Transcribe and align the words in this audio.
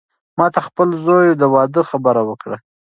ما 0.37 0.47
ته 0.55 0.59
د 0.61 0.65
خپل 0.67 0.89
زوی 1.05 1.27
د 1.41 1.43
واده 1.53 1.81
خبره 1.89 2.21
وکړه. 2.29 2.57